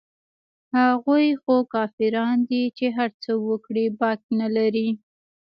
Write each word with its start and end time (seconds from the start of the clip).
هغوى 0.77 1.27
خو 1.41 1.55
کافران 1.73 2.35
دي 2.49 2.63
چې 2.77 2.85
هرڅه 2.97 3.31
وکړي 3.47 3.85
باک 3.99 4.21
نه 4.39 4.47
لري. 4.55 4.87